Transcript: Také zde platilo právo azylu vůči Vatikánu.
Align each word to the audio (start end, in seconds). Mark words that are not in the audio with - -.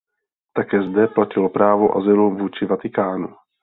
Také 0.53 0.89
zde 0.89 1.07
platilo 1.07 1.49
právo 1.49 1.97
azylu 1.97 2.37
vůči 2.37 2.65
Vatikánu. 2.65 3.27